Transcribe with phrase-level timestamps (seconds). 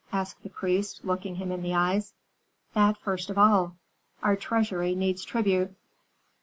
[0.11, 2.15] asked the priest, looking him in the eyes.
[2.73, 3.75] "That first of all;
[4.23, 5.75] our treasury needs tribute."